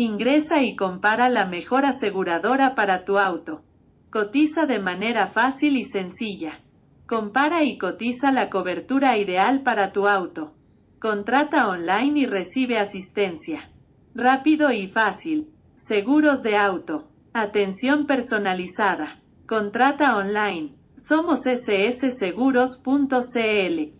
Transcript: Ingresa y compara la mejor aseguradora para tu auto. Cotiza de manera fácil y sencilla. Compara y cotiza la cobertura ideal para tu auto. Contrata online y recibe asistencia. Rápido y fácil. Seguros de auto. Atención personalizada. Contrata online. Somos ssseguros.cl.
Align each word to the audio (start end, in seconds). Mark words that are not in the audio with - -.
Ingresa 0.00 0.62
y 0.62 0.76
compara 0.76 1.28
la 1.28 1.44
mejor 1.44 1.84
aseguradora 1.84 2.76
para 2.76 3.04
tu 3.04 3.18
auto. 3.18 3.64
Cotiza 4.10 4.64
de 4.64 4.78
manera 4.78 5.26
fácil 5.26 5.76
y 5.76 5.82
sencilla. 5.82 6.60
Compara 7.08 7.64
y 7.64 7.78
cotiza 7.78 8.30
la 8.30 8.48
cobertura 8.48 9.18
ideal 9.18 9.64
para 9.64 9.90
tu 9.90 10.06
auto. 10.06 10.54
Contrata 11.00 11.66
online 11.66 12.20
y 12.20 12.26
recibe 12.26 12.78
asistencia. 12.78 13.72
Rápido 14.14 14.70
y 14.70 14.86
fácil. 14.86 15.48
Seguros 15.76 16.44
de 16.44 16.56
auto. 16.56 17.08
Atención 17.32 18.06
personalizada. 18.06 19.20
Contrata 19.48 20.16
online. 20.16 20.76
Somos 20.96 21.40
ssseguros.cl. 21.40 23.97